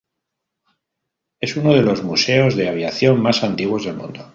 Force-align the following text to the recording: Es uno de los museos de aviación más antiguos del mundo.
Es 1.39 1.55
uno 1.57 1.75
de 1.75 1.83
los 1.83 2.01
museos 2.03 2.55
de 2.55 2.67
aviación 2.69 3.21
más 3.21 3.43
antiguos 3.43 3.85
del 3.85 3.97
mundo. 3.97 4.23